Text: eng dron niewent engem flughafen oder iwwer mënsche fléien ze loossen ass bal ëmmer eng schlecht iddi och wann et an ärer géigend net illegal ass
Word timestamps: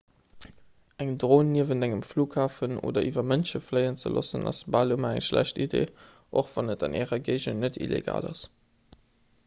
eng 1.03 1.09
dron 1.23 1.49
niewent 1.55 1.85
engem 1.87 1.99
flughafen 2.11 2.79
oder 2.91 3.05
iwwer 3.09 3.25
mënsche 3.31 3.61
fléien 3.65 3.97
ze 4.03 4.11
loossen 4.15 4.49
ass 4.53 4.61
bal 4.75 4.95
ëmmer 4.95 5.17
eng 5.19 5.25
schlecht 5.27 5.61
iddi 5.65 5.81
och 6.41 6.49
wann 6.55 6.75
et 6.77 6.87
an 6.89 6.95
ärer 7.03 7.21
géigend 7.29 7.65
net 7.67 7.77
illegal 7.87 8.29
ass 8.33 8.41